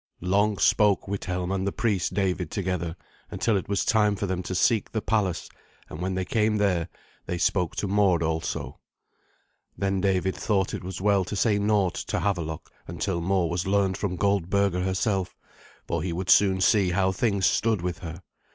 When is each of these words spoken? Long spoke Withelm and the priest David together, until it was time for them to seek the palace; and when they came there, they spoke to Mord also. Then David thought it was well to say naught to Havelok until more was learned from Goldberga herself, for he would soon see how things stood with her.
Long 0.23 0.57
spoke 0.57 1.07
Withelm 1.07 1.51
and 1.51 1.67
the 1.67 1.71
priest 1.71 2.15
David 2.15 2.49
together, 2.49 2.95
until 3.29 3.55
it 3.55 3.69
was 3.69 3.85
time 3.85 4.15
for 4.15 4.25
them 4.25 4.41
to 4.41 4.55
seek 4.55 4.91
the 4.91 4.99
palace; 4.99 5.47
and 5.91 6.01
when 6.01 6.15
they 6.15 6.25
came 6.25 6.57
there, 6.57 6.89
they 7.27 7.37
spoke 7.37 7.75
to 7.75 7.87
Mord 7.87 8.23
also. 8.23 8.79
Then 9.77 10.01
David 10.01 10.35
thought 10.35 10.73
it 10.73 10.83
was 10.83 11.01
well 11.01 11.23
to 11.25 11.35
say 11.35 11.59
naught 11.59 11.93
to 11.93 12.19
Havelok 12.19 12.71
until 12.87 13.21
more 13.21 13.47
was 13.47 13.67
learned 13.67 13.95
from 13.95 14.17
Goldberga 14.17 14.83
herself, 14.83 15.35
for 15.87 16.01
he 16.01 16.13
would 16.13 16.31
soon 16.31 16.61
see 16.61 16.89
how 16.89 17.11
things 17.11 17.45
stood 17.45 17.83
with 17.83 17.99
her. 17.99 18.23